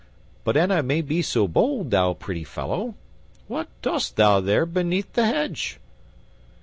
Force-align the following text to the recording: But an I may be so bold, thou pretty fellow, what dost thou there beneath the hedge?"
But 0.43 0.57
an 0.57 0.71
I 0.71 0.81
may 0.81 1.01
be 1.03 1.21
so 1.21 1.47
bold, 1.47 1.91
thou 1.91 2.15
pretty 2.15 2.43
fellow, 2.43 2.95
what 3.47 3.67
dost 3.83 4.15
thou 4.15 4.39
there 4.39 4.65
beneath 4.65 5.13
the 5.13 5.27
hedge?" 5.27 5.79